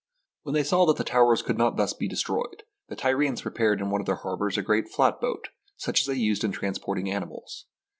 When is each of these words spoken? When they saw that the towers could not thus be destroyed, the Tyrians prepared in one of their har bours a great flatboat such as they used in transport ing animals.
When 0.41 0.55
they 0.55 0.63
saw 0.63 0.87
that 0.87 0.97
the 0.97 1.03
towers 1.03 1.43
could 1.43 1.59
not 1.59 1.77
thus 1.77 1.93
be 1.93 2.07
destroyed, 2.07 2.63
the 2.87 2.95
Tyrians 2.95 3.43
prepared 3.43 3.79
in 3.79 3.91
one 3.91 4.01
of 4.01 4.07
their 4.07 4.15
har 4.15 4.35
bours 4.35 4.57
a 4.57 4.63
great 4.63 4.89
flatboat 4.89 5.49
such 5.77 5.99
as 6.01 6.07
they 6.07 6.15
used 6.15 6.43
in 6.43 6.51
transport 6.51 6.97
ing 6.97 7.11
animals. 7.11 7.67